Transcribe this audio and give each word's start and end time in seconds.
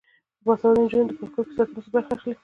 باسواده 0.45 0.79
نجونې 0.83 1.03
د 1.07 1.11
پارکونو 1.17 1.47
په 1.49 1.53
ساتنه 1.55 1.81
کې 1.83 1.89
برخه 1.93 2.11
اخلي. 2.15 2.33